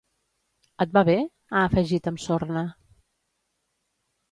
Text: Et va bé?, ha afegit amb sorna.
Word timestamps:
Et 0.85 0.95
va 0.97 1.03
bé?, 1.09 1.15
ha 1.51 1.61
afegit 1.69 2.11
amb 2.13 2.23
sorna. 2.25 2.67